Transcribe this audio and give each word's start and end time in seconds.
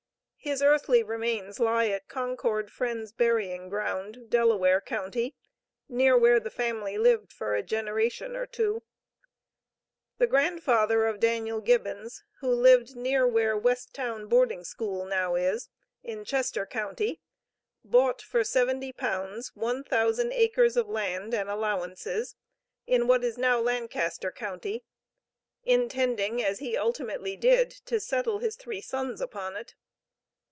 His 0.43 0.63
earthly 0.63 1.03
remains 1.03 1.59
lie 1.59 1.89
at 1.89 2.07
Concord 2.07 2.71
Friends' 2.71 3.11
burying 3.11 3.69
ground, 3.69 4.27
Delaware 4.31 4.81
county, 4.81 5.35
near 5.87 6.17
where 6.17 6.39
the 6.39 6.49
family 6.49 6.97
lived 6.97 7.31
for 7.31 7.53
a 7.53 7.61
generation 7.61 8.35
or 8.35 8.47
two. 8.47 8.81
The 10.17 10.25
grandfather 10.25 11.05
of 11.05 11.19
Daniel 11.19 11.61
Gibbons, 11.61 12.23
who 12.39 12.49
lived 12.49 12.95
near 12.95 13.27
where 13.27 13.55
West 13.55 13.93
Town 13.93 14.25
boarding 14.25 14.63
school 14.63 15.05
now 15.05 15.35
is, 15.35 15.69
in 16.01 16.25
Chester 16.25 16.65
county, 16.65 17.21
bought 17.83 18.19
for 18.23 18.43
seventy 18.43 18.91
pounds, 18.91 19.51
"one 19.53 19.83
thousand 19.83 20.31
acres 20.33 20.75
of 20.75 20.89
land 20.89 21.35
and 21.35 21.51
allowances," 21.51 22.33
in 22.87 23.05
what 23.05 23.23
is 23.23 23.37
now 23.37 23.59
Lancaster 23.59 24.31
county, 24.31 24.83
intending, 25.65 26.41
as 26.43 26.57
he 26.57 26.75
ultimately 26.75 27.35
did, 27.35 27.69
to 27.85 27.99
settle 27.99 28.39
his 28.39 28.55
three 28.55 28.81
sons 28.81 29.21
upon 29.21 29.55
it. 29.55 29.75